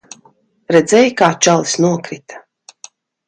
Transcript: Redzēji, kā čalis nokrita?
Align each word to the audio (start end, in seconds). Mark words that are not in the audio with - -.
Redzēji, 0.75 1.11
kā 1.19 1.27
čalis 1.47 1.75
nokrita? 1.85 2.41